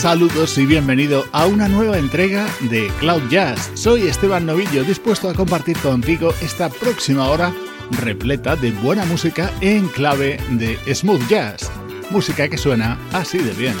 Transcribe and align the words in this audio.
Saludos 0.00 0.56
y 0.56 0.64
bienvenido 0.64 1.26
a 1.30 1.46
una 1.46 1.68
nueva 1.68 1.98
entrega 1.98 2.48
de 2.70 2.90
Cloud 3.00 3.28
Jazz. 3.28 3.70
Soy 3.74 4.04
Esteban 4.04 4.46
Novillo, 4.46 4.82
dispuesto 4.82 5.28
a 5.28 5.34
compartir 5.34 5.76
contigo 5.76 6.32
esta 6.40 6.70
próxima 6.70 7.28
hora 7.28 7.52
repleta 7.90 8.56
de 8.56 8.70
buena 8.70 9.04
música 9.04 9.52
en 9.60 9.88
clave 9.88 10.38
de 10.52 10.78
smooth 10.94 11.28
jazz. 11.28 11.70
Música 12.08 12.48
que 12.48 12.56
suena 12.56 12.98
así 13.12 13.36
de 13.36 13.52
bien. 13.52 13.76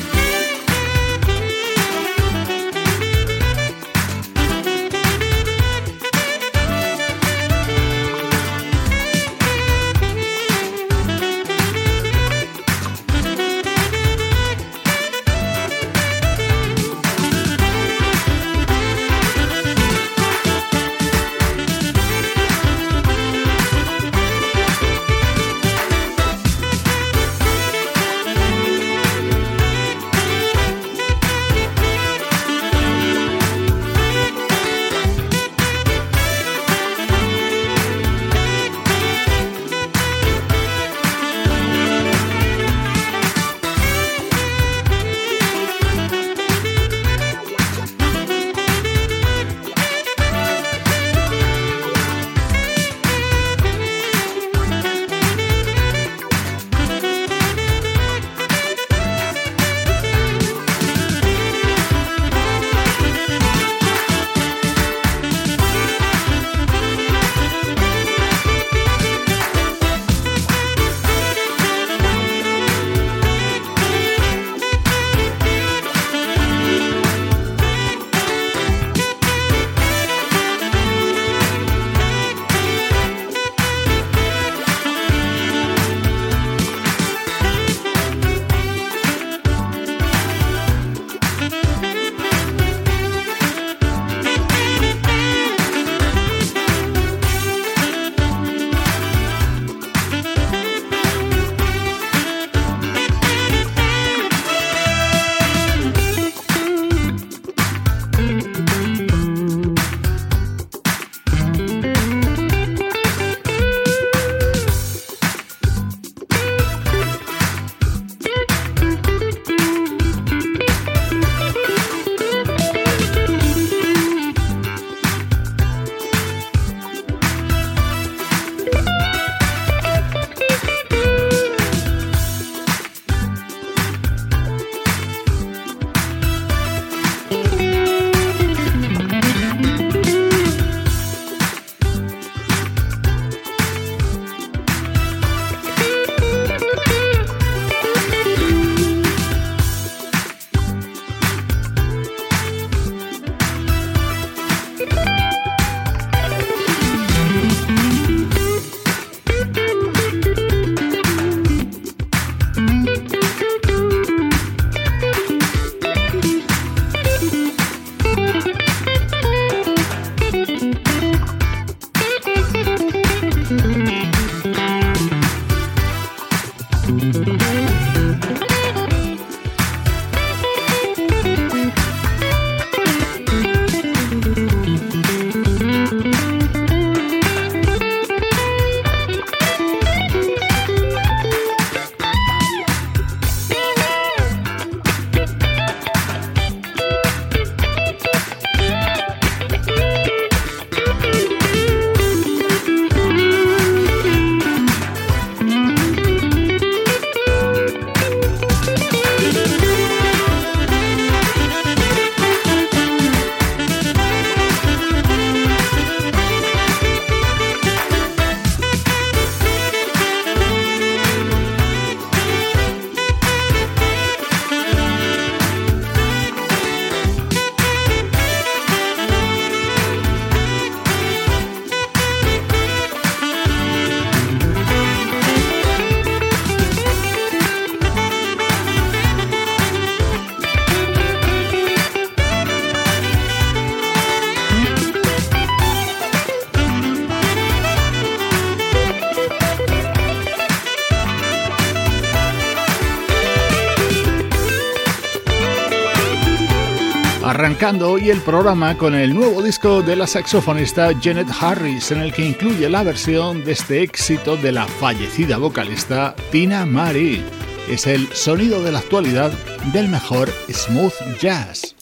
Arrancando 257.30 257.92
hoy 257.92 258.10
el 258.10 258.20
programa 258.22 258.76
con 258.76 258.92
el 258.92 259.14
nuevo 259.14 259.40
disco 259.40 259.82
de 259.82 259.94
la 259.94 260.08
saxofonista 260.08 260.90
Janet 261.00 261.28
Harris, 261.40 261.92
en 261.92 262.00
el 262.00 262.12
que 262.12 262.26
incluye 262.26 262.68
la 262.68 262.82
versión 262.82 263.44
de 263.44 263.52
este 263.52 263.82
éxito 263.82 264.36
de 264.36 264.50
la 264.50 264.66
fallecida 264.66 265.36
vocalista 265.36 266.16
Tina 266.32 266.66
Marie. 266.66 267.22
Es 267.68 267.86
el 267.86 268.08
sonido 268.12 268.60
de 268.64 268.72
la 268.72 268.80
actualidad 268.80 269.30
del 269.72 269.86
mejor 269.88 270.28
smooth 270.50 271.20
jazz. 271.20 271.79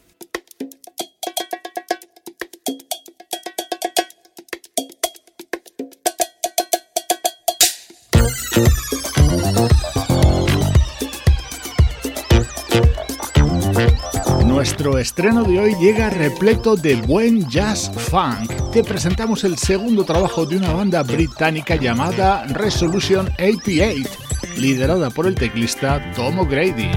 Nuestro 14.58 14.98
estreno 14.98 15.44
de 15.44 15.60
hoy 15.60 15.76
llega 15.76 16.10
repleto 16.10 16.74
de 16.74 16.96
buen 16.96 17.48
jazz 17.48 17.92
funk. 17.94 18.50
Te 18.72 18.82
presentamos 18.82 19.44
el 19.44 19.56
segundo 19.56 20.02
trabajo 20.02 20.46
de 20.46 20.56
una 20.56 20.72
banda 20.72 21.04
británica 21.04 21.76
llamada 21.76 22.44
Resolution 22.48 23.28
88, 23.38 24.10
liderada 24.56 25.10
por 25.10 25.28
el 25.28 25.36
teclista 25.36 26.02
Tom 26.16 26.40
O'Grady. 26.40 26.90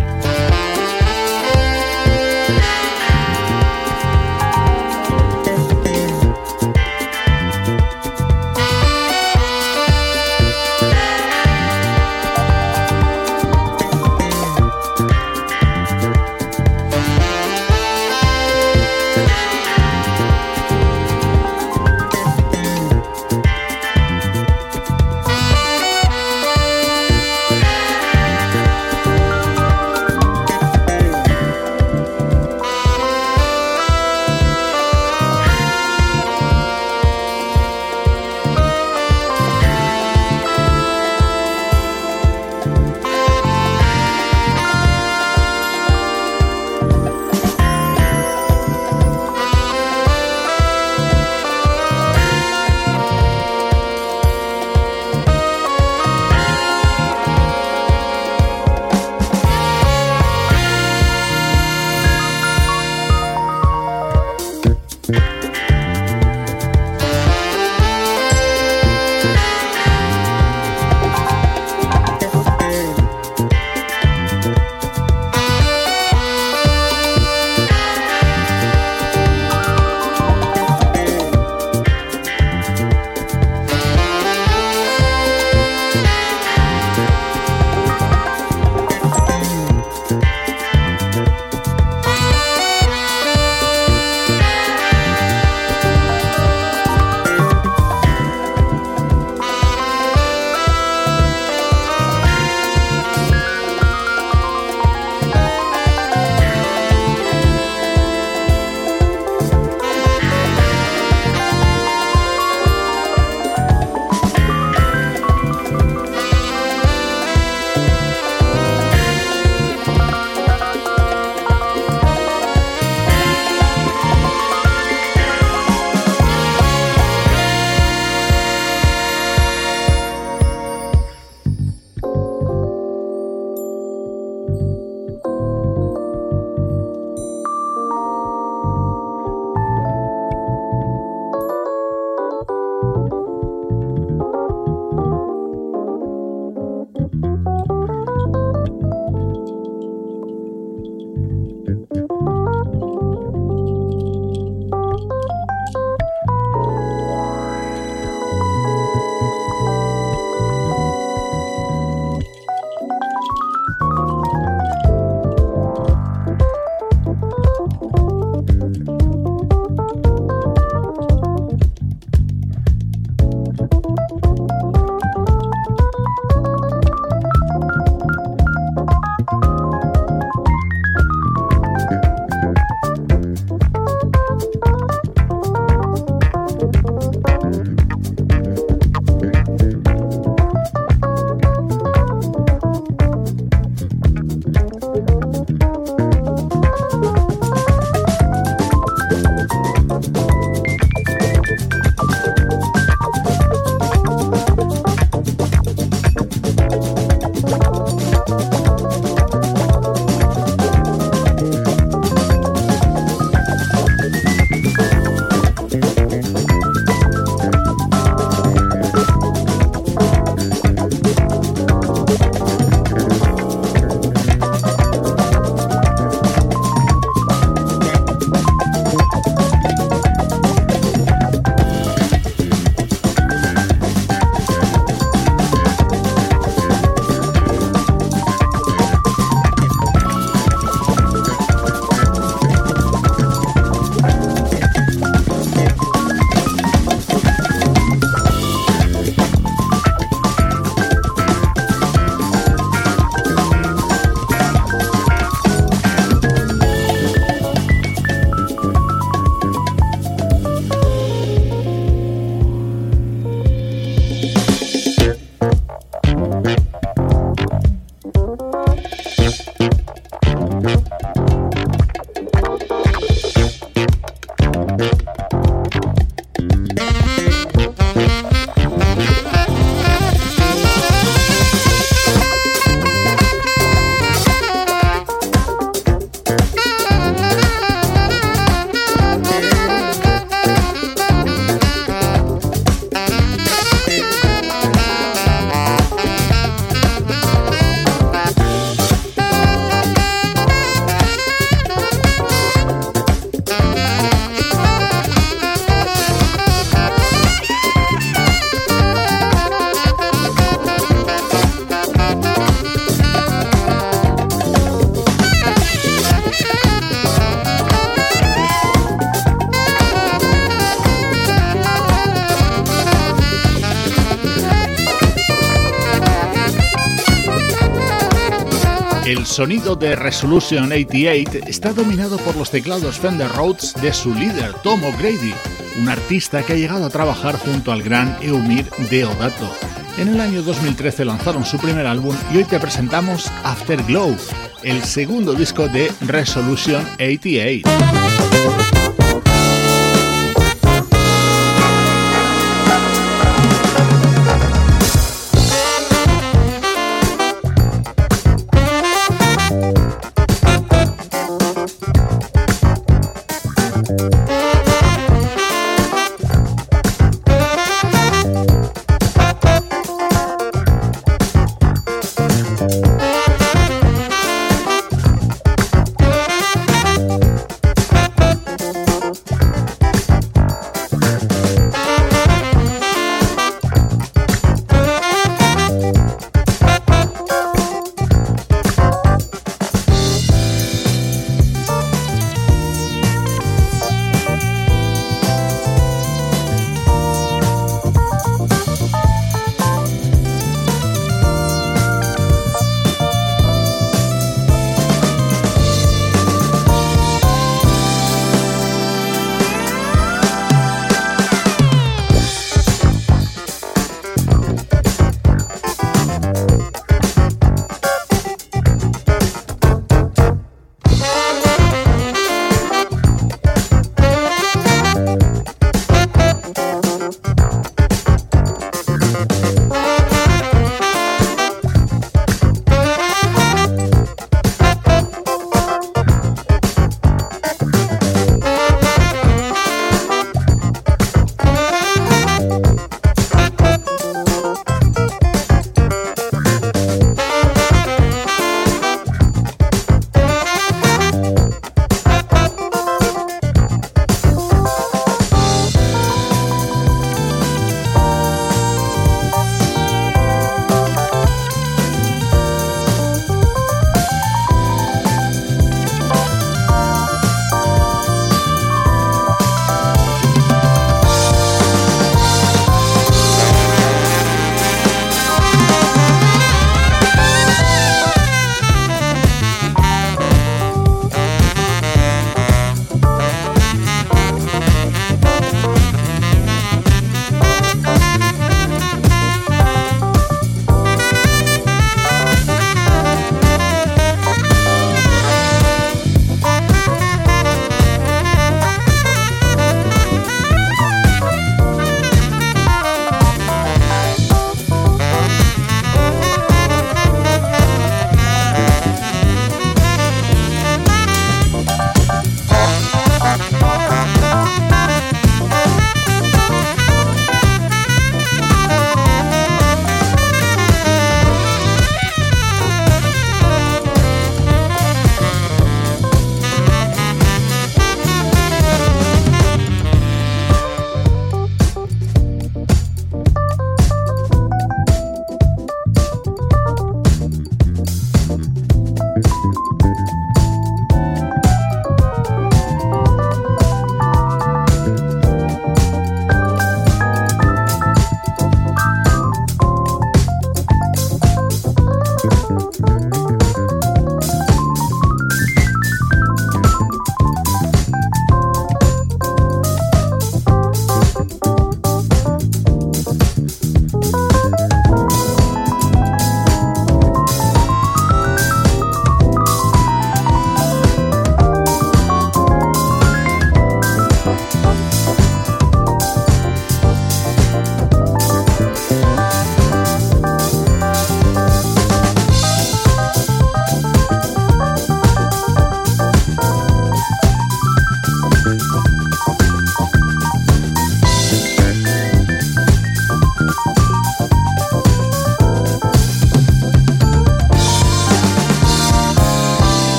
Sonido 329.32 329.78
de 329.78 329.96
Resolution 329.96 330.66
88 330.66 331.46
está 331.48 331.72
dominado 331.72 332.18
por 332.18 332.36
los 332.36 332.52
teclados 332.52 333.00
Fender 333.00 333.32
Rhodes 333.32 333.74
de 333.82 333.94
su 333.94 334.14
líder 334.14 334.54
Tom 334.62 334.84
O'Grady, 334.84 335.34
un 335.80 335.88
artista 335.88 336.44
que 336.44 336.54
ha 336.54 336.56
llegado 336.58 336.86
a 336.86 336.90
trabajar 336.90 337.38
junto 337.38 337.72
al 337.72 337.82
gran 337.82 338.18
Eumir 338.22 338.70
Deodato. 338.90 339.50
En 339.98 340.10
el 340.10 340.20
año 340.20 340.42
2013 340.42 341.06
lanzaron 341.06 341.46
su 341.46 341.58
primer 341.60 341.88
álbum 341.88 342.14
y 342.34 342.38
hoy 342.38 342.44
te 342.44 342.60
presentamos 342.60 343.32
Afterglow, 343.46 344.18
el 344.64 344.84
segundo 344.84 345.34
disco 345.34 345.70
de 345.70 345.90
Resolution 346.02 346.86
88. 346.96 348.01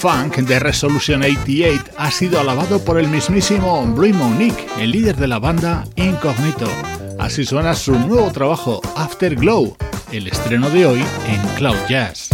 Funk 0.00 0.36
de 0.38 0.58
Resolution 0.58 1.22
88 1.22 1.92
ha 1.98 2.10
sido 2.10 2.40
alabado 2.40 2.82
por 2.82 2.98
el 2.98 3.06
mismísimo 3.08 3.86
Blue 3.94 4.14
Monique, 4.14 4.66
el 4.78 4.92
líder 4.92 5.16
de 5.16 5.28
la 5.28 5.38
banda 5.38 5.84
Incognito. 5.94 6.70
Así 7.18 7.44
suena 7.44 7.74
su 7.74 7.92
nuevo 7.92 8.32
trabajo 8.32 8.80
Afterglow, 8.96 9.76
el 10.10 10.26
estreno 10.26 10.70
de 10.70 10.86
hoy 10.86 11.04
en 11.28 11.40
Cloud 11.56 11.76
Jazz. 11.86 12.30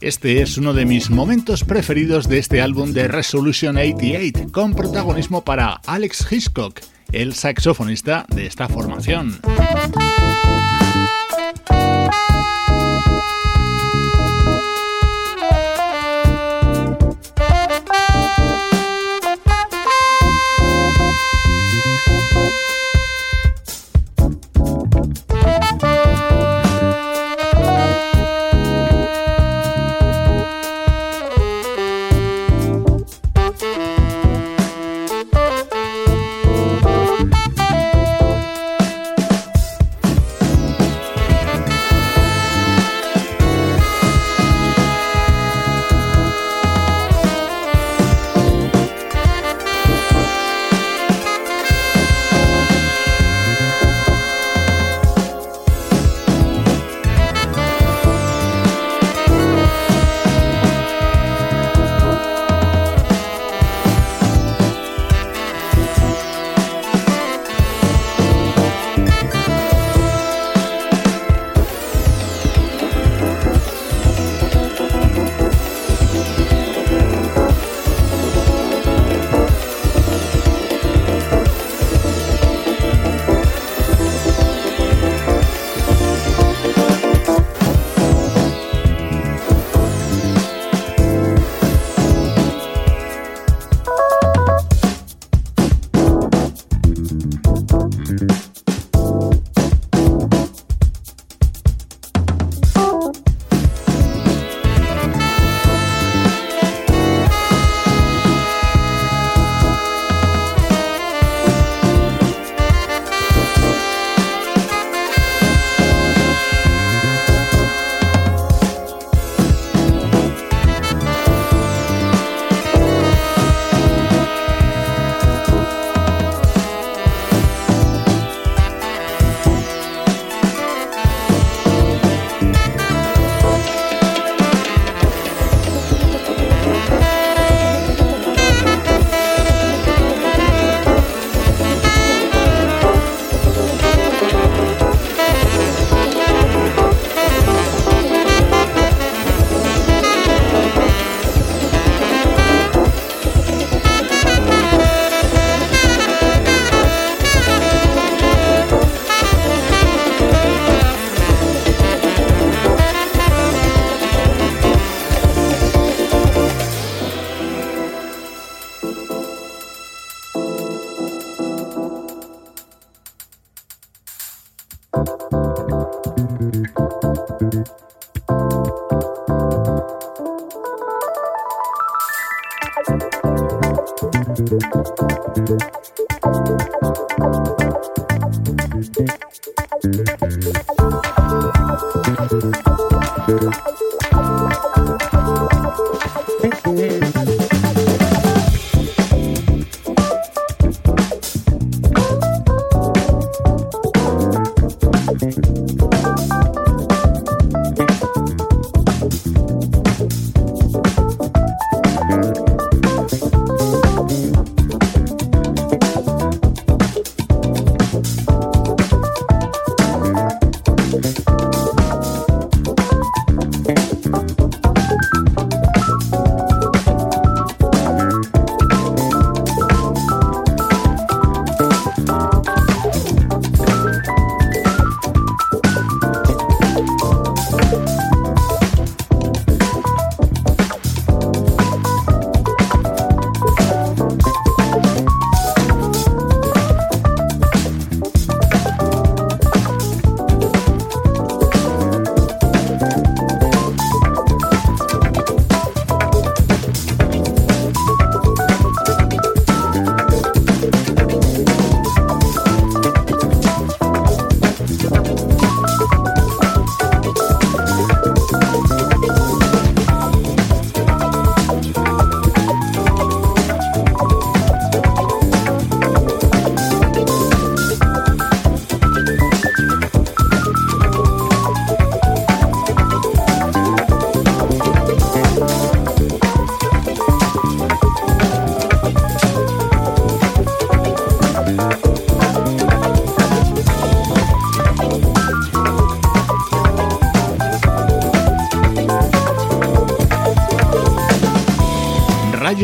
Este 0.00 0.42
es 0.42 0.56
uno 0.56 0.74
de 0.74 0.84
mis 0.84 1.10
momentos 1.10 1.64
preferidos 1.64 2.28
de 2.28 2.38
este 2.38 2.62
álbum 2.62 2.92
de 2.92 3.08
Resolution 3.08 3.76
88, 3.78 4.52
con 4.52 4.74
protagonismo 4.74 5.42
para 5.42 5.80
Alex 5.86 6.30
Hitchcock, 6.30 6.78
el 7.10 7.34
saxofonista 7.34 8.26
de 8.28 8.46
esta 8.46 8.68
formación. 8.68 9.40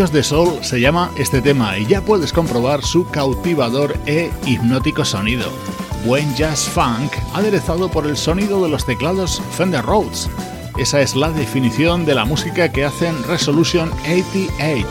De 0.00 0.22
Sol 0.22 0.60
se 0.62 0.80
llama 0.80 1.10
este 1.18 1.42
tema 1.42 1.76
y 1.76 1.84
ya 1.84 2.00
puedes 2.00 2.32
comprobar 2.32 2.82
su 2.82 3.06
cautivador 3.10 3.98
e 4.06 4.30
hipnótico 4.46 5.04
sonido. 5.04 5.52
Buen 6.06 6.34
jazz 6.34 6.66
funk 6.70 7.12
aderezado 7.34 7.90
por 7.90 8.06
el 8.06 8.16
sonido 8.16 8.64
de 8.64 8.70
los 8.70 8.86
teclados 8.86 9.42
Fender 9.58 9.84
Rhodes. 9.84 10.30
Esa 10.78 11.02
es 11.02 11.14
la 11.14 11.30
definición 11.30 12.06
de 12.06 12.14
la 12.14 12.24
música 12.24 12.72
que 12.72 12.86
hacen 12.86 13.14
Resolution 13.24 13.90
88. 14.04 14.88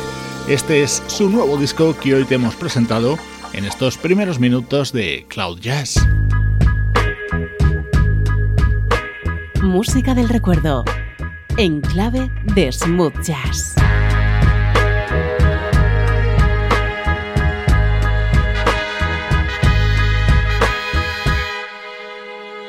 Este 0.47 0.83
es 0.83 1.01
su 1.07 1.27
nuevo 1.27 1.57
disco 1.57 1.97
que 1.97 2.13
hoy 2.13 2.25
te 2.25 2.35
hemos 2.35 2.55
presentado 2.55 3.17
en 3.53 3.65
estos 3.65 3.97
primeros 3.97 4.39
minutos 4.39 4.93
de 4.93 5.25
Cloud 5.27 5.59
Jazz. 5.59 5.95
Música 9.63 10.13
del 10.13 10.29
recuerdo 10.29 10.85
en 11.57 11.81
clave 11.81 12.29
de 12.53 12.71
smooth 12.71 13.19
jazz. 13.23 13.78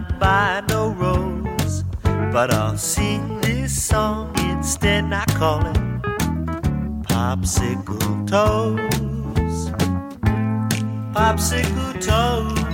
not 0.00 0.18
buy 0.18 0.62
no 0.68 0.90
rose, 0.90 1.82
but 2.30 2.52
I'll 2.52 2.76
sing 2.76 3.40
this 3.40 3.72
song 3.82 4.30
instead. 4.50 5.10
I 5.10 5.24
call 5.40 5.64
it 5.64 5.80
Popsicle 7.08 8.26
Toes. 8.28 9.56
Popsicle 11.14 11.92
Toes. 12.08 12.66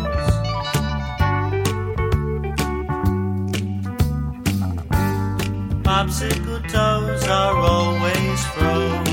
Popsicle 5.87 6.61
toes 6.69 7.25
are 7.29 7.57
always 7.57 8.47
frozen. 8.47 9.12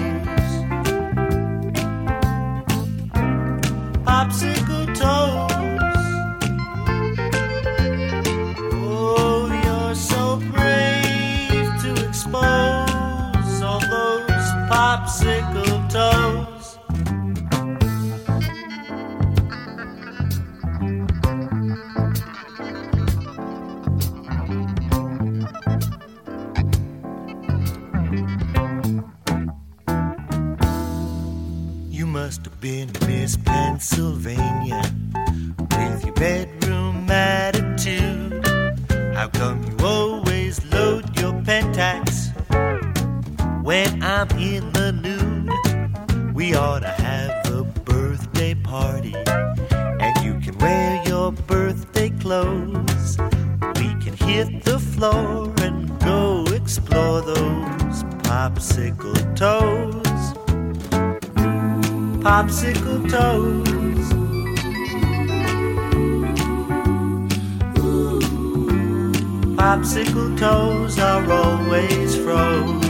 Popsicle 69.79 70.37
toes 70.37 70.99
are 70.99 71.31
always 71.31 72.13
froze. 72.17 72.85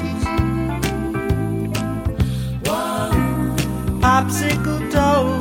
Popsicle 4.02 4.92
toes, 4.92 5.39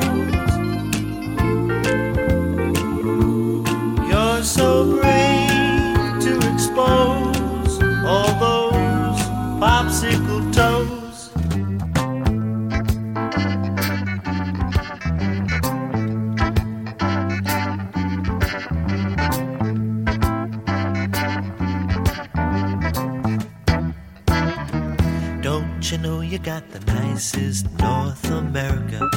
you 25.98 26.04
know 26.04 26.20
you 26.20 26.38
got 26.38 26.62
the 26.70 26.80
nicest 26.92 27.66
North 27.78 28.30
America 28.30 29.08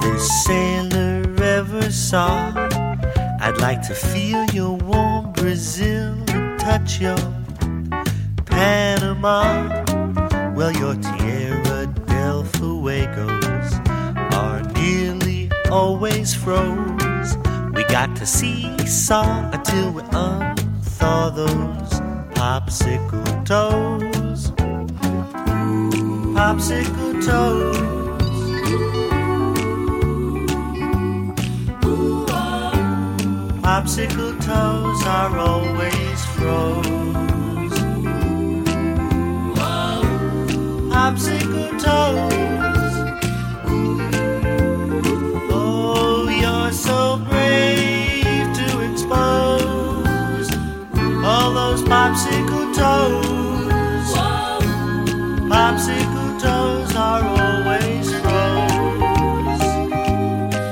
this 0.00 0.44
sailor 0.44 1.22
ever 1.42 1.90
saw. 1.90 2.52
I'd 3.40 3.58
like 3.58 3.82
to 3.88 3.94
feel 3.94 4.44
your 4.50 4.76
warm 4.76 5.32
Brazil 5.32 6.14
and 6.28 6.60
touch 6.60 7.00
your 7.00 7.18
Panama. 8.46 9.84
Well, 10.54 10.72
your 10.72 10.94
Tierra 10.94 11.86
del 12.06 12.44
Fuegos 12.44 13.70
are 14.34 14.62
nearly 14.74 15.50
always 15.70 16.34
froze. 16.34 17.36
We 17.74 17.84
got 17.84 18.14
to 18.16 18.26
seesaw 18.26 19.50
until 19.52 19.92
we 19.92 20.02
unthaw 20.02 21.34
those 21.34 22.00
popsicle 22.34 23.44
toes 23.44 24.07
popsicle 26.38 27.14
toes. 27.26 27.76
Popsicle 33.64 34.34
toes 34.46 35.00
are 35.18 35.36
always 35.36 36.18
froze. 36.36 37.76
Popsicle 40.94 41.70
toes. 41.86 42.94
Oh, 45.50 46.28
you're 46.42 46.72
so 46.72 47.18
brave 47.28 48.46
to 48.60 48.66
expose 48.88 50.48
all 51.24 51.50
those 51.52 51.82
popsicle 51.82 52.72
toes. 52.76 53.27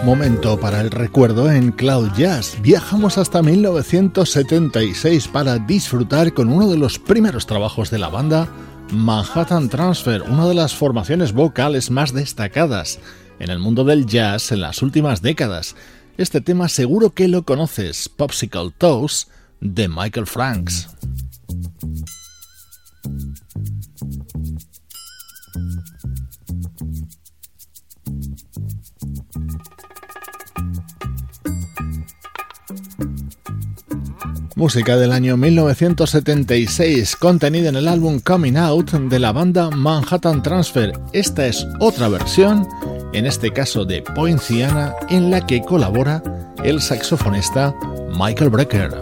Momento 0.07 0.61
para 0.61 0.83
el 0.83 0.93
recuerdo 0.93 1.51
en 1.51 1.73
Cloud 1.73 2.13
Jazz. 2.17 2.57
Viajamos 2.63 3.19
hasta 3.19 3.43
1976 3.43 5.27
para 5.27 5.59
disfrutar 5.59 6.33
con 6.33 6.49
uno 6.49 6.69
de 6.71 6.79
los 6.79 7.01
primeros 7.01 7.45
trabajos 7.45 7.91
de 7.91 7.99
la 7.99 8.09
banda, 8.09 8.49
Manhattan 8.93 9.69
Transfer, 9.69 10.23
una 10.23 10.47
de 10.47 10.55
las 10.55 10.77
formaciones 10.77 11.33
vocales 11.33 11.91
más 11.91 12.13
destacadas 12.13 13.01
en 13.41 13.51
el 13.51 13.59
mundo 13.59 13.83
del 13.83 14.07
jazz 14.07 14.53
en 14.53 14.61
las 14.61 14.81
últimas 14.81 15.23
décadas. 15.23 15.75
Este 16.17 16.41
tema 16.41 16.69
seguro 16.69 17.11
que 17.11 17.27
lo 17.27 17.43
conoces, 17.43 18.09
Popsicle 18.09 18.73
Toes, 18.79 19.27
de 19.61 19.89
Michael 19.89 20.29
Franks. 20.29 20.89
Música 34.57 34.97
del 34.97 35.13
año 35.13 35.37
1976 35.37 37.15
contenida 37.17 37.69
en 37.69 37.77
el 37.77 37.87
álbum 37.87 38.21
Coming 38.21 38.57
Out 38.57 38.93
de 38.93 39.19
la 39.19 39.31
banda 39.31 39.69
Manhattan 39.69 40.43
Transfer. 40.43 40.99
Esta 41.13 41.47
es 41.47 41.67
otra 41.79 42.09
versión, 42.09 42.67
en 43.13 43.27
este 43.27 43.53
caso 43.53 43.85
de 43.85 44.01
Poinciana, 44.01 44.95
en 45.11 45.31
la 45.31 45.47
que 45.47 45.61
colabora 45.61 46.23
el 46.65 46.81
saxofonista 46.81 47.75
Michael 48.19 48.49
Brecker. 48.49 48.95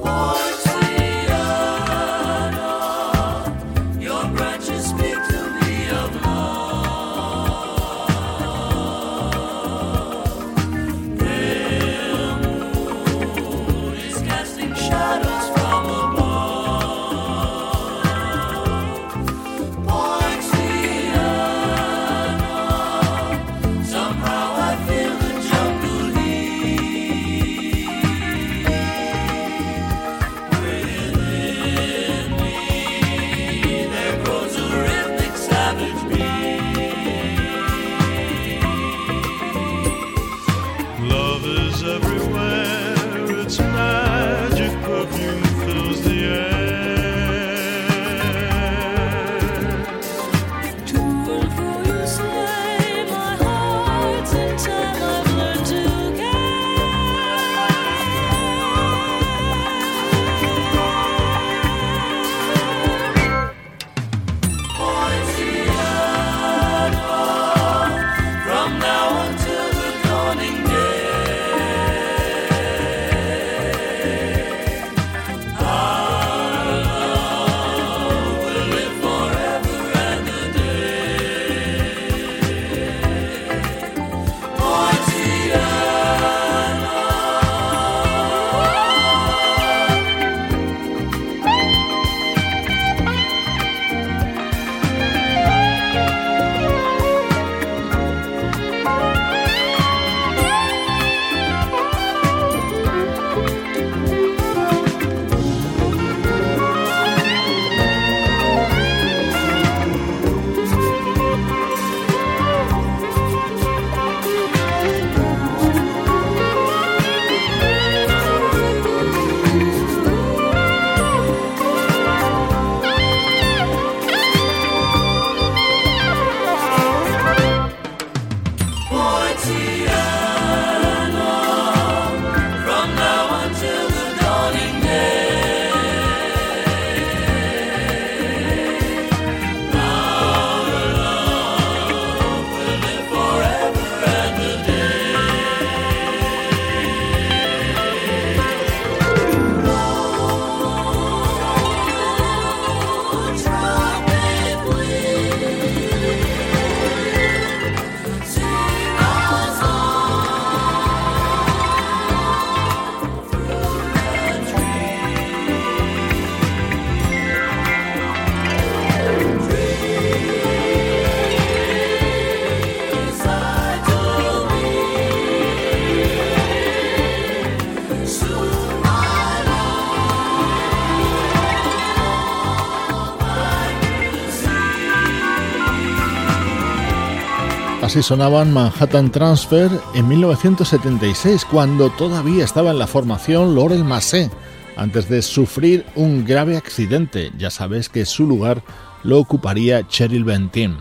Así 187.85 188.03
sonaban 188.03 188.51
Manhattan 188.51 189.13
Transfer 189.13 189.71
en 189.95 190.09
1976, 190.09 191.45
cuando 191.45 191.91
todavía 191.91 192.43
estaba 192.43 192.71
en 192.71 192.79
la 192.79 192.87
formación 192.87 193.55
Laurel 193.55 193.85
Massé, 193.85 194.31
antes 194.75 195.07
de 195.11 195.21
sufrir 195.21 195.85
un 195.95 196.25
grave 196.25 196.57
accidente. 196.57 197.31
Ya 197.37 197.51
sabes 197.51 197.91
que 197.91 198.07
su 198.07 198.27
lugar 198.27 198.63
lo 199.03 199.19
ocuparía 199.19 199.87
Cheryl 199.87 200.25
Bentin. 200.25 200.79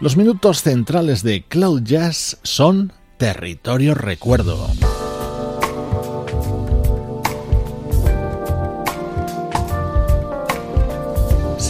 Los 0.00 0.16
minutos 0.16 0.62
centrales 0.62 1.22
de 1.22 1.44
Cloud 1.44 1.82
Jazz 1.84 2.38
son 2.42 2.92
Territorio 3.16 3.94
Recuerdo. 3.94 4.66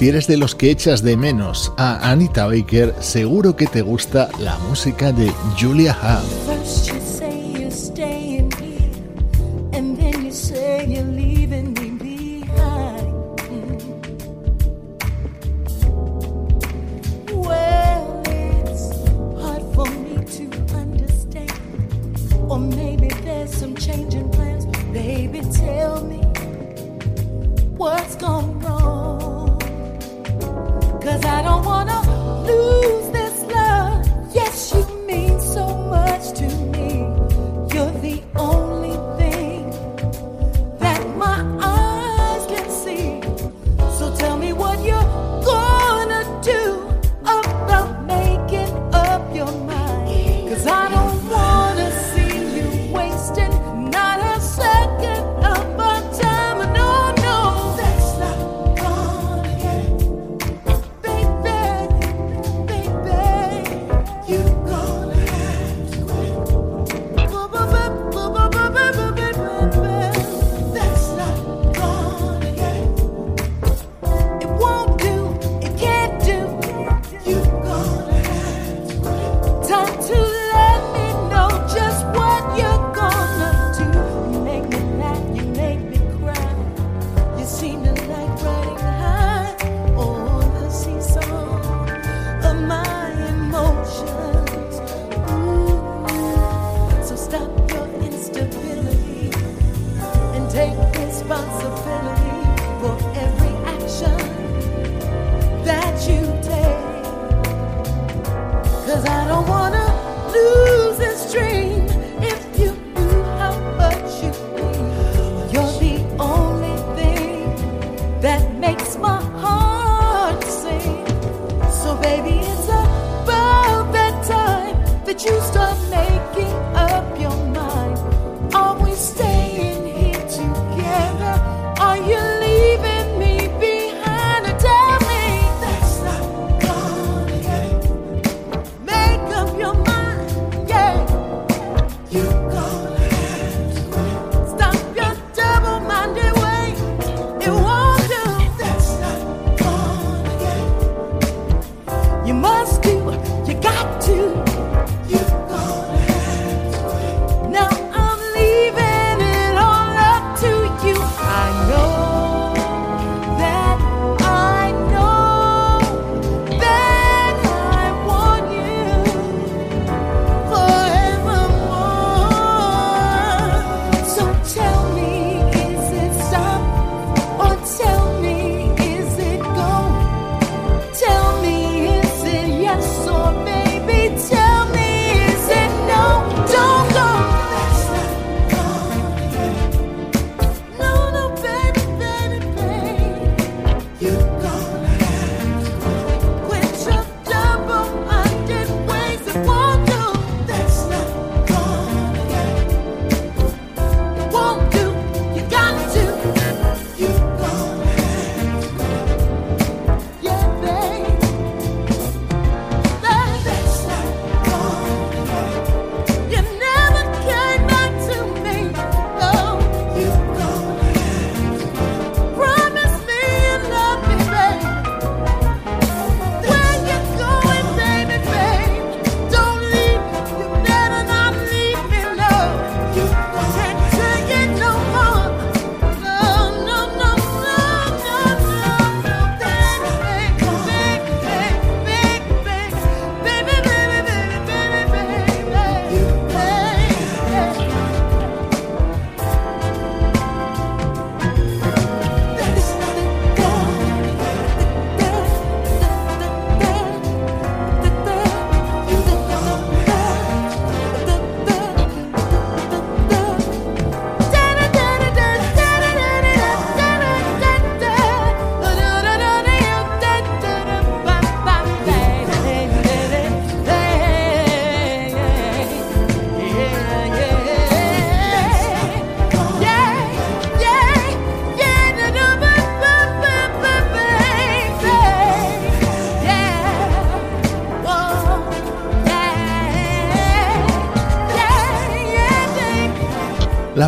Si 0.01 0.09
eres 0.09 0.27
de 0.27 0.39
los 0.39 0.55
que 0.55 0.71
echas 0.71 1.03
de 1.03 1.15
menos 1.15 1.75
a 1.77 2.11
Anita 2.11 2.47
Baker, 2.47 2.95
seguro 3.01 3.55
que 3.55 3.67
te 3.67 3.83
gusta 3.83 4.31
la 4.39 4.57
música 4.61 5.13
de 5.13 5.31
Julia 5.61 5.95
Huff. 6.03 7.20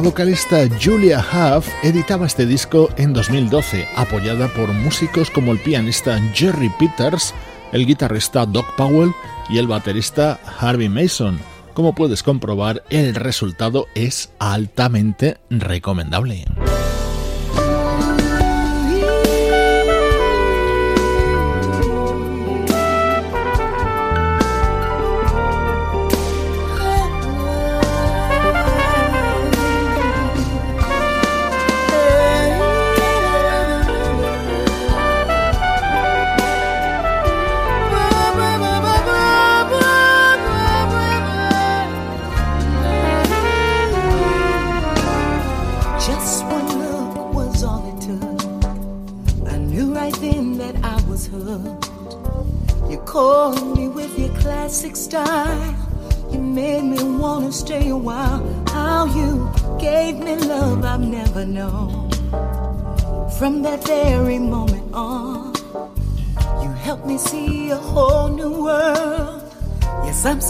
Vocalista 0.03 0.59
Julia 0.83 1.21
Huff 1.21 1.69
editaba 1.85 2.27
este 2.27 2.45
disco 2.45 2.89
en 2.97 3.13
2012, 3.13 3.87
apoyada 3.95 4.49
por 4.49 4.73
músicos 4.73 5.31
como 5.31 5.53
el 5.53 5.59
pianista 5.59 6.19
Jerry 6.35 6.71
Peters, 6.79 7.33
el 7.73 7.87
guitarrista 7.87 8.45
Doc 8.45 8.75
Powell 8.75 9.13
y 9.49 9.59
el 9.59 9.69
baterista 9.69 10.41
Harvey 10.59 10.89
Mason. 10.89 11.39
Como 11.75 11.95
puedes 11.95 12.23
comprobar, 12.23 12.83
el 12.91 13.15
resultado 13.15 13.87
es 13.95 14.31
altamente 14.41 15.39
recomendable. 15.51 16.47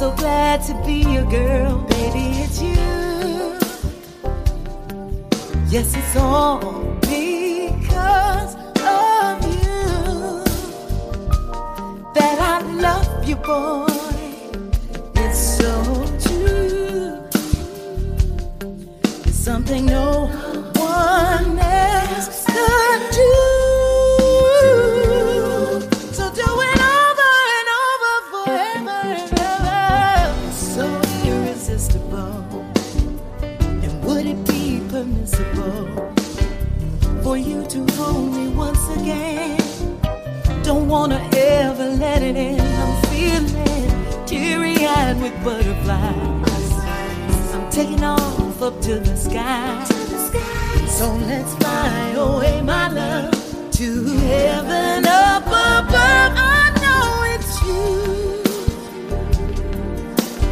So 0.03 0.11
glad 0.17 0.61
to 0.61 0.75
be 0.85 1.05
your 1.15 1.25
girl, 1.31 1.79
baby. 1.95 2.25
It's 2.43 2.61
you. 2.61 3.55
Yes, 5.69 5.95
it's 5.95 6.17
all 6.17 6.59
because 7.03 8.55
of 8.83 9.35
you 9.63 10.43
that 12.17 12.37
I 12.41 12.59
love 12.81 13.29
you, 13.29 13.37
boy. 13.37 13.92
Taking 47.73 48.05
off 48.05 48.61
up 48.61 48.79
to 48.83 48.99
the 48.99 49.17
sky. 49.17 49.83
To 49.89 49.95
the 49.95 50.19
sky. 50.29 50.87
So 50.87 51.11
let's 51.27 51.55
fly 51.55 52.11
away, 52.11 52.61
my 52.61 52.89
love, 52.89 53.71
to 53.73 54.05
heaven 54.29 55.07
up 55.07 55.47
above. 55.47 56.35
I 56.37 56.71
know 56.83 57.25
it's 57.33 57.63
you. 57.63 58.43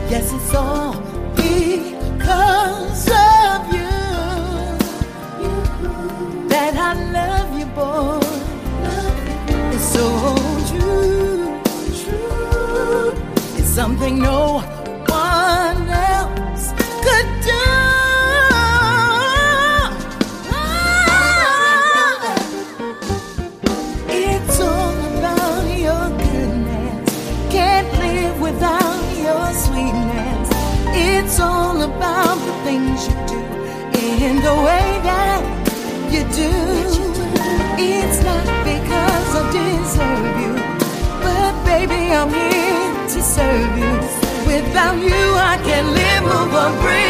Yes, 0.08 0.32
it's 0.32 0.54
all 0.54 0.94
because 1.36 3.06
of 3.08 3.68
you 3.74 3.92
that 6.48 6.74
I 6.74 6.94
love 7.12 7.58
you, 7.58 7.66
boy. 7.66 8.20
It's 9.74 9.84
so 9.92 10.06
true, 10.70 11.60
true. 12.02 13.12
It's 13.58 13.68
something 13.68 14.18
no 14.20 14.59
the 34.42 34.54
way 34.54 34.88
that 35.02 35.40
you 36.12 36.22
do. 36.42 36.52
It's 37.78 38.18
not 38.24 38.46
because 38.64 39.30
I 39.36 39.42
deserve 39.52 40.36
you, 40.44 40.54
but 41.24 41.52
baby, 41.64 42.12
I'm 42.12 42.30
here 42.30 43.08
to 43.12 43.22
serve 43.22 43.72
you. 43.78 43.94
Without 44.46 44.96
you, 44.96 45.22
I 45.52 45.56
can't 45.64 45.88
live, 45.88 46.22
move, 46.24 46.54
or 46.54 46.70
breathe. 46.82 47.09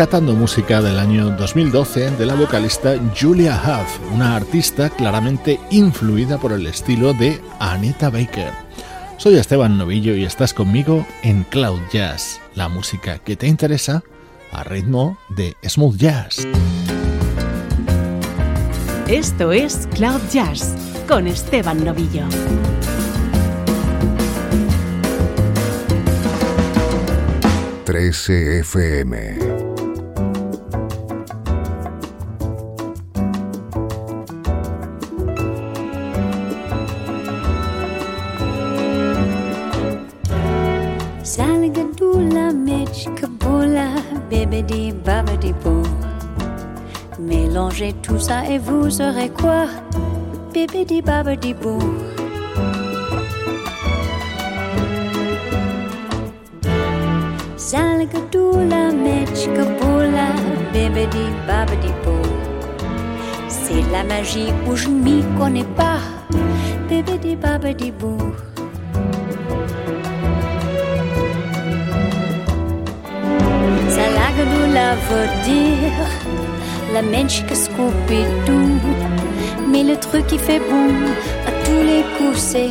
Rescatando 0.00 0.32
música 0.32 0.80
del 0.80 0.98
año 0.98 1.28
2012 1.36 2.12
de 2.12 2.24
la 2.24 2.34
vocalista 2.34 2.94
Julia 3.14 3.60
Huff, 3.62 4.14
una 4.14 4.34
artista 4.34 4.88
claramente 4.88 5.60
influida 5.70 6.38
por 6.38 6.52
el 6.52 6.66
estilo 6.66 7.12
de 7.12 7.38
Anita 7.58 8.08
Baker. 8.08 8.50
Soy 9.18 9.34
Esteban 9.34 9.76
Novillo 9.76 10.14
y 10.14 10.24
estás 10.24 10.54
conmigo 10.54 11.06
en 11.22 11.44
Cloud 11.44 11.82
Jazz, 11.92 12.40
la 12.54 12.70
música 12.70 13.18
que 13.18 13.36
te 13.36 13.46
interesa 13.46 14.02
a 14.52 14.64
ritmo 14.64 15.18
de 15.28 15.54
smooth 15.68 15.96
jazz. 15.98 16.48
Esto 19.06 19.52
es 19.52 19.86
Cloud 19.94 20.22
Jazz 20.32 20.74
con 21.06 21.26
Esteban 21.26 21.84
Novillo. 21.84 22.24
FM 27.86 29.59
vous 48.90 49.02
aurez 49.02 49.28
quoi 49.28 49.66
Bibidi 50.52 51.00
babidi 51.00 51.54
boo. 51.54 51.78
Zalgadoula 57.56 58.82
mechkaboula 59.04 60.26
bibidi 60.72 61.24
babidi 61.46 61.92
boo. 62.02 62.30
C'est 63.48 63.84
la 63.92 64.02
magie 64.02 64.52
où 64.66 64.74
je 64.74 64.88
m'y 64.88 65.22
connais 65.38 65.70
pas 65.76 66.00
Bibidi 66.88 67.36
babidi 67.36 67.92
boo. 67.92 68.18
Zalgadoula 73.94 74.96
veut 75.06 75.30
dire 75.44 76.19
la 76.92 77.02
mensch 77.02 77.44
que 77.46 77.54
Scooby-Doo. 77.54 78.80
Mais 79.70 79.82
le 79.84 79.96
truc 79.96 80.26
qui 80.26 80.38
fait 80.38 80.60
boum 80.68 81.04
à 81.46 81.52
tous 81.64 81.82
les 81.90 82.02
coups, 82.16 82.38
c'est 82.38 82.70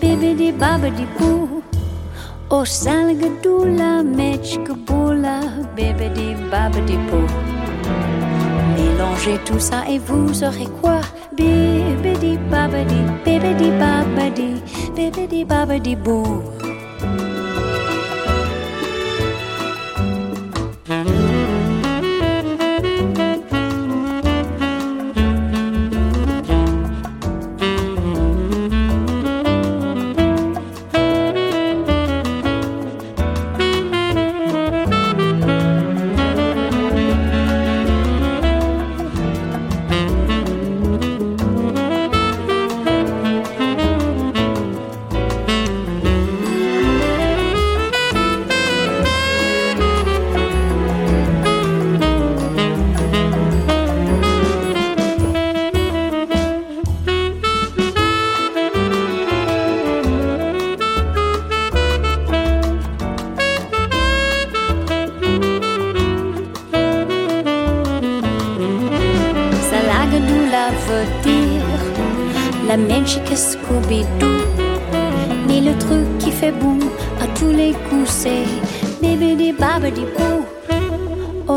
bébé 0.00 0.52
babadi 0.52 1.06
boo. 1.18 1.62
Oh, 2.50 2.64
salgadou 2.64 3.64
la 3.64 4.02
mensch 4.02 4.58
que 4.64 4.72
boula, 4.72 5.40
bébé 5.74 6.10
babadi 6.50 6.96
boo. 7.08 7.26
Mélangez 8.76 9.38
tout 9.44 9.58
ça 9.58 9.84
et 9.88 9.98
vous 9.98 10.44
aurez 10.44 10.68
quoi? 10.80 11.00
Bébé 11.36 12.38
babadi, 12.50 13.00
bébé 13.24 13.54
babadi, 13.80 14.62
bébé 14.94 15.44
babadi 15.44 15.96
boo. 15.96 16.42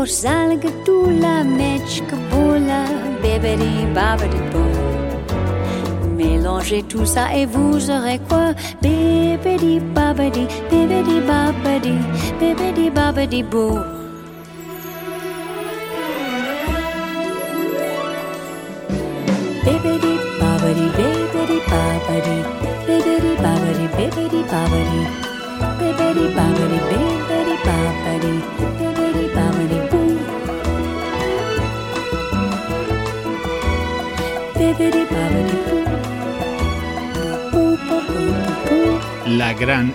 Oh, 0.08 0.10
Zalgadula 0.10 1.44
magique 1.44 2.14
boula, 2.30 2.84
bébé 3.22 3.56
babadi 3.94 4.38
boo. 4.50 6.16
Mélangez 6.16 6.82
tout 6.84 7.04
ça 7.04 7.34
et 7.36 7.44
vous 7.44 7.90
aurez 7.90 8.18
quoi? 8.26 8.54
Bébé 8.80 9.80
babadi, 9.94 10.46
bébé 10.70 11.02
babadi, 11.26 11.92
bébé 12.40 12.90
babadi 12.90 13.42
boo. 13.42 13.97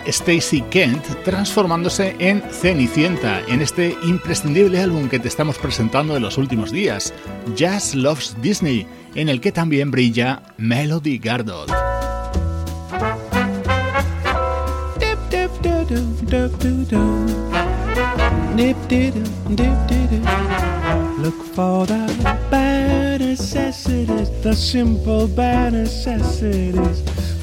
Stacy 0.05 0.61
Kent 0.69 1.03
transformándose 1.23 2.15
en 2.19 2.43
Cenicienta 2.51 3.41
en 3.47 3.59
este 3.59 3.97
imprescindible 4.03 4.79
álbum 4.79 5.09
que 5.09 5.17
te 5.17 5.27
estamos 5.27 5.57
presentando 5.57 6.15
en 6.15 6.21
los 6.21 6.37
últimos 6.37 6.71
días, 6.71 7.11
Jazz 7.55 7.95
Loves 7.95 8.35
Disney, 8.39 8.85
en 9.15 9.29
el 9.29 9.41
que 9.41 9.51
también 9.51 9.89
brilla 9.89 10.43
Melody 10.57 11.17
Gardot. 11.17 11.71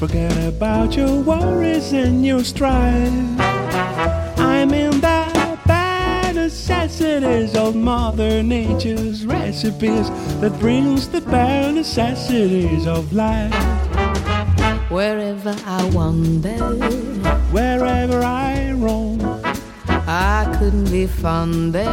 Forget 0.01 0.35
about 0.47 0.97
your 0.97 1.21
worries 1.21 1.93
and 1.93 2.25
your 2.25 2.43
strife. 2.43 3.13
I'm 4.39 4.73
in 4.73 4.99
the 4.99 5.59
bare 5.67 6.33
necessities 6.33 7.55
of 7.55 7.75
Mother 7.75 8.41
Nature's 8.41 9.27
recipes 9.27 10.09
that 10.41 10.57
brings 10.59 11.07
the 11.07 11.21
bare 11.21 11.71
necessities 11.71 12.87
of 12.87 13.13
life. 13.13 13.53
Wherever 14.89 15.55
I 15.67 15.87
wander, 15.93 16.57
Wherever 17.51 18.23
I 18.23 18.71
roam, 18.71 19.21
I 19.85 20.51
couldn't 20.57 20.89
be 20.89 21.05
fonder. 21.05 21.85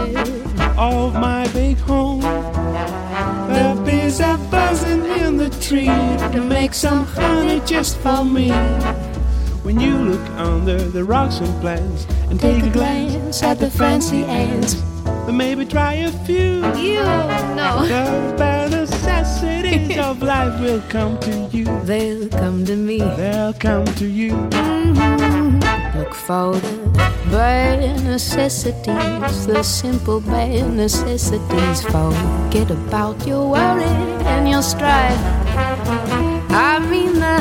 of 0.78 1.12
my 1.12 1.46
big 1.48 1.76
home. 1.76 2.22
The 3.52 3.82
bees 3.84 4.22
are 4.22 4.38
in 5.28 5.36
the 5.36 5.50
tree 5.60 5.84
to 6.32 6.40
make 6.40 6.72
some 6.72 7.04
honey 7.04 7.60
just 7.66 7.98
for 7.98 8.24
me. 8.24 8.50
When 9.62 9.78
you 9.78 9.94
look 9.94 10.26
under 10.30 10.78
the 10.78 11.04
rocks 11.04 11.40
and 11.40 11.60
plants 11.60 12.06
and 12.30 12.40
take, 12.40 12.64
a 12.64 12.70
glance 12.70 13.42
at 13.42 13.58
the 13.58 13.70
fancy 13.70 14.24
ants, 14.24 14.74
then 15.26 15.36
maybe 15.36 15.66
try 15.66 15.92
a 16.08 16.10
few. 16.24 16.64
You 16.76 17.02
know 17.58 17.84
The 17.86 18.34
bare 18.38 18.70
necessities 18.70 19.98
of 20.08 20.22
life 20.22 20.58
will 20.62 20.82
come 20.88 21.18
to 21.20 21.32
you. 21.52 21.64
they'll 21.84 22.30
come 22.30 22.64
to 22.64 22.74
me. 22.76 22.98
They'll 22.98 23.52
come 23.52 23.84
to 23.84 24.06
you. 24.06 24.32
Mm-hmm. 24.32 25.98
Look 25.98 26.14
for 26.14 26.54
the 26.54 26.77
bare 27.30 27.78
necessities, 28.02 29.46
the 29.46 29.62
simple 29.62 30.20
bare 30.20 30.66
necessities. 30.68 31.82
Forget 31.82 32.70
about 32.70 33.26
your 33.26 33.50
worry 33.50 33.84
and 34.32 34.48
your 34.48 34.62
strife. 34.62 35.18
I 36.50 36.78
mean 36.90 37.14
the 37.14 37.38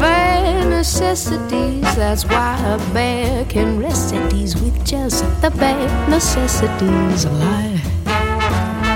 bare 0.00 0.64
necessities. 0.68 1.82
That's 1.96 2.24
why 2.24 2.56
a 2.66 2.78
bear 2.94 3.44
can 3.46 3.78
rest 3.80 4.14
at 4.14 4.32
ease 4.34 4.54
with 4.60 4.84
just 4.84 5.24
the 5.42 5.50
bare 5.50 5.88
necessities 6.08 7.24
of 7.24 7.32
life. 7.32 7.84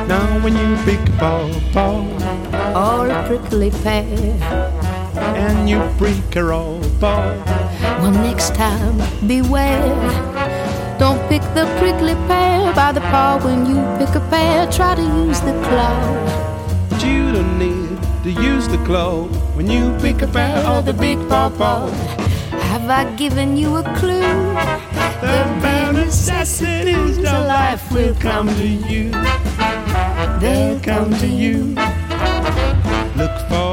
Now 0.08 0.26
when 0.44 0.54
you 0.56 0.76
pick 0.84 1.00
a 1.08 1.12
ball, 1.18 1.50
ball, 1.72 2.06
Or 2.76 3.08
a 3.08 3.26
prickly 3.26 3.70
pear. 3.82 4.04
and 5.16 5.68
you 5.68 5.80
break 5.98 6.36
a 6.36 6.44
roll, 6.44 6.80
ball. 7.04 7.36
Well, 8.00 8.16
next 8.28 8.54
time, 8.54 8.96
beware. 9.28 9.94
Don't 11.02 11.20
pick 11.28 11.44
the 11.58 11.64
prickly 11.78 12.16
pear 12.28 12.72
by 12.80 12.90
the 12.96 13.04
paw. 13.12 13.32
When 13.46 13.60
you 13.70 13.78
pick 13.98 14.12
a 14.20 14.22
pear, 14.32 14.56
try 14.78 14.92
to 15.00 15.06
use 15.24 15.40
the 15.48 15.54
claw. 15.66 15.98
But 16.88 17.00
you 17.04 17.22
don't 17.36 17.58
need 17.64 17.96
to 18.26 18.30
use 18.50 18.66
the 18.74 18.80
claw 18.88 19.14
when 19.56 19.66
you 19.74 19.82
pick 20.04 20.22
a 20.22 20.30
pear 20.36 20.56
or 20.70 20.80
the 20.90 20.96
big 21.06 21.18
paw 21.28 21.48
paw. 21.60 21.82
Have 22.70 22.88
I 23.00 23.02
given 23.22 23.50
you 23.62 23.70
a 23.82 23.84
clue? 24.00 24.38
The 25.24 25.36
bare 25.62 25.92
necessities 25.92 27.18
of 27.18 27.38
life 27.58 27.84
will 27.92 28.16
come 28.28 28.48
to 28.62 28.68
you. 28.92 29.04
They'll 30.42 30.80
come 30.90 31.10
to 31.22 31.28
you. 31.42 31.58
Look 33.20 33.36
for 33.50 33.63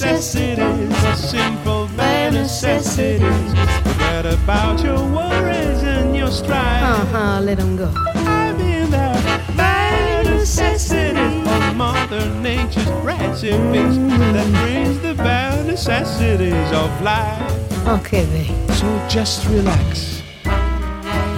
necessities, 0.00 0.94
simple 1.18 1.88
bare 1.96 2.30
necessities. 2.30 3.54
Forget 3.82 4.26
about 4.26 4.84
your 4.84 4.98
worries 5.08 5.82
and 5.82 6.14
your 6.14 6.30
strife. 6.30 6.82
Uh 6.82 7.04
huh, 7.06 7.40
let 7.40 7.56
them 7.56 7.76
go. 7.76 7.90
I'm 7.96 8.60
in 8.60 8.90
the 8.90 9.54
bare 9.56 10.22
necessities 10.24 11.48
of 11.48 11.76
Mother 11.76 12.28
Nature's 12.40 12.86
recipes 13.04 13.96
that 14.34 14.48
brings 14.60 15.00
the 15.00 15.14
bare 15.14 15.64
necessities 15.64 16.72
of 16.72 16.90
life. 17.00 17.88
Okay, 17.88 18.26
babe. 18.26 18.70
So 18.72 19.06
just 19.08 19.46
relax. 19.46 20.22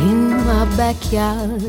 In 0.00 0.30
my 0.30 0.64
backyard, 0.76 1.62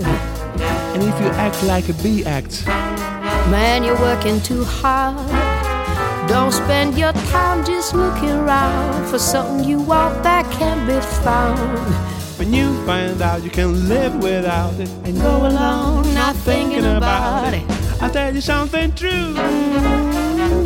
And 0.94 1.04
if 1.04 1.22
you 1.22 1.30
act 1.38 1.64
like 1.66 1.88
a 1.88 1.94
bee 2.02 2.26
acts, 2.26 2.66
man, 2.66 3.84
you're 3.84 4.00
working 4.00 4.42
too 4.42 4.64
hard. 4.64 5.49
Don't 6.30 6.52
spend 6.52 6.98
your 6.98 7.12
time 7.34 7.66
just 7.66 7.94
looking 7.96 8.30
around 8.30 9.08
for 9.10 9.18
something 9.20 9.68
you 9.68 9.80
want 9.82 10.22
that 10.24 10.46
can't 10.52 10.86
be 10.88 11.00
found. 11.26 11.60
when 12.38 12.54
you 12.54 12.68
find 12.86 13.20
out 13.22 13.44
you 13.44 13.50
can 13.50 13.90
live 13.90 14.14
without 14.22 14.80
it 14.80 14.90
and 15.06 15.20
Go 15.20 15.48
along, 15.48 16.14
not 16.14 16.36
thinking 16.36 16.86
about 16.86 17.54
it. 17.54 17.64
I'll 18.02 18.12
tell 18.12 18.34
you 18.34 18.42
something 18.42 18.94
true. 18.94 19.34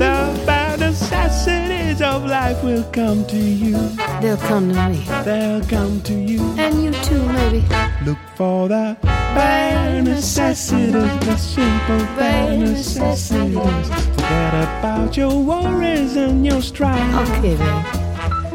The 0.03 0.15
bare 0.45 0.77
necessities 0.77 2.01
of 2.01 2.25
life 2.25 2.61
will 2.63 2.83
come 2.91 3.25
to 3.27 3.37
you. 3.37 3.77
They'll 4.21 4.37
come 4.37 4.73
to 4.73 4.89
me, 4.89 5.05
They'll 5.23 5.63
come 5.63 6.01
to 6.01 6.13
you. 6.13 6.41
and 6.57 6.83
you 6.83 6.91
too, 7.07 7.23
maybe. 7.31 7.63
Look 8.05 8.19
for 8.35 8.67
the 8.67 8.97
bare 9.01 10.01
necessities, 10.03 10.91
the 11.25 11.37
simple 11.37 12.05
bare 12.17 12.57
necessities. 12.57 14.22
Forget 14.33 14.79
about 14.79 15.17
your 15.17 15.43
worries 15.43 16.15
and 16.15 16.45
your 16.45 16.61
strife. 16.61 17.29
Okay, 17.29 17.55
babe. 17.55 17.85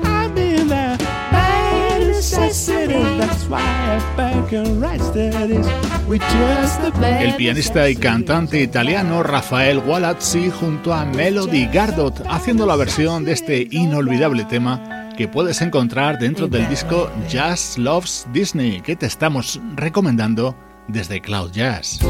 I'm 0.05 0.37
in 0.37 0.69
the 0.69 0.97
bare 1.31 2.01
necessities. 2.01 3.19
That's 3.19 3.45
why 3.49 3.61
I 3.61 4.17
back 4.17 4.53
and 4.53 4.81
right 4.83 5.01
studies 5.01 5.67
El 7.21 7.37
pianista 7.37 7.89
y 7.91 7.97
cantante 7.97 8.63
italiano 8.63 9.23
Rafael 9.23 9.81
Gualazzi 9.81 10.51
junto 10.51 10.95
a 10.95 11.05
Melody 11.05 11.67
Gardot 11.67 12.23
haciendo 12.31 12.65
la 12.65 12.77
versión 12.77 13.27
de 13.27 13.33
este 13.33 13.69
inolvidable 13.71 14.45
tema 14.47 15.11
que 15.19 15.29
puedes 15.29 15.61
encontrar 15.61 16.19
dentro 16.19 16.49
del 16.49 16.67
disco 16.71 17.11
Jazz 17.29 17.77
Loves 17.77 18.27
Disney 18.33 18.81
que 18.81 18.97
te 18.97 19.05
estamos 19.05 19.61
recomendando 19.77 20.57
desde 20.89 21.21
Cloud 21.21 21.53
Jazz. 21.53 22.01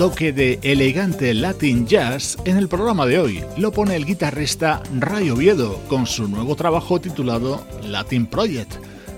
Toque 0.00 0.32
de 0.32 0.58
elegante 0.62 1.34
Latin 1.34 1.86
Jazz 1.86 2.38
en 2.46 2.56
el 2.56 2.68
programa 2.68 3.04
de 3.04 3.18
hoy. 3.18 3.44
Lo 3.58 3.70
pone 3.70 3.96
el 3.96 4.06
guitarrista 4.06 4.82
Ray 4.98 5.28
Oviedo 5.28 5.78
con 5.90 6.06
su 6.06 6.26
nuevo 6.26 6.56
trabajo 6.56 7.02
titulado 7.02 7.66
Latin 7.84 8.24
Project. 8.24 8.76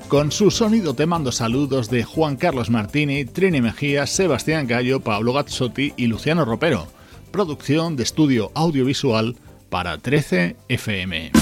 Con 0.09 0.33
su 0.33 0.51
sonido 0.51 0.93
te 0.95 1.07
mando 1.07 1.31
saludos 1.31 1.89
de 1.89 2.03
Juan 2.03 2.35
Carlos 2.35 2.69
Martini, 2.69 3.25
Trini 3.25 3.61
Mejía, 3.61 4.09
Sebastián 4.09 4.67
Gallo, 4.67 4.99
Pablo 4.99 5.33
Gazzotti 5.35 5.93
y 5.97 6.09
Luciano 6.09 6.45
Ropero. 6.45 6.89
Producción 7.31 7.95
de 7.95 8.03
estudio 8.03 8.51
audiovisual 8.57 9.37
para 9.71 9.99
13 9.99 10.57
FM. 10.69 11.42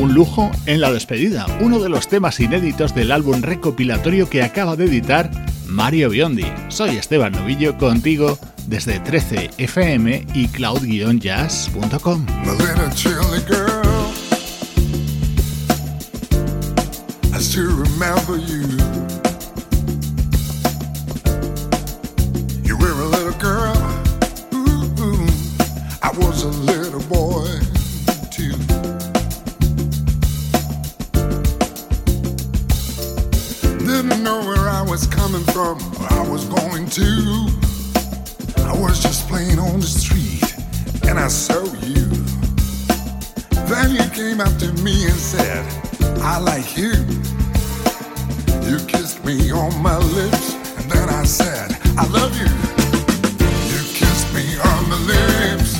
Un 0.00 0.14
lujo 0.14 0.50
en 0.64 0.80
la 0.80 0.90
despedida, 0.90 1.46
uno 1.60 1.78
de 1.78 1.90
los 1.90 2.08
temas 2.08 2.40
inéditos 2.40 2.94
del 2.94 3.12
álbum 3.12 3.42
recopilatorio 3.42 4.30
que 4.30 4.42
acaba 4.42 4.74
de 4.74 4.86
editar 4.86 5.30
Mario 5.66 6.08
Biondi. 6.08 6.46
Soy 6.68 6.96
Esteban 6.96 7.32
Novillo 7.32 7.76
contigo 7.76 8.38
desde 8.66 8.98
13 9.00 9.50
FM 9.58 10.26
y 10.34 10.48
cloud-jazz.com. 10.48 12.26
I 26.02 26.12
was 26.16 26.44
a 26.44 26.48
little 26.48 27.00
boy. 27.08 27.69
was 35.00 35.14
coming 35.14 35.44
from, 35.44 35.78
where 35.98 36.12
I 36.12 36.28
was 36.28 36.44
going 36.46 36.86
to. 36.90 37.48
I 38.64 38.76
was 38.78 39.00
just 39.00 39.28
playing 39.28 39.58
on 39.58 39.80
the 39.80 39.86
street 39.86 40.44
and 41.08 41.18
I 41.18 41.28
saw 41.28 41.62
you. 41.86 42.06
Then 43.70 43.94
you 43.94 44.06
came 44.10 44.40
up 44.40 44.54
to 44.58 44.72
me 44.82 45.04
and 45.06 45.16
said, 45.16 45.64
I 46.20 46.38
like 46.40 46.76
you. 46.76 46.92
You 48.68 48.84
kissed 48.86 49.24
me 49.24 49.50
on 49.50 49.72
my 49.82 49.96
lips 49.96 50.54
and 50.78 50.90
then 50.90 51.08
I 51.08 51.24
said, 51.24 51.78
I 51.96 52.06
love 52.08 52.36
you. 52.36 52.50
You 53.72 53.80
kissed 53.94 54.28
me 54.34 54.58
on 54.58 54.90
the 54.90 55.00
lips. 55.06 55.79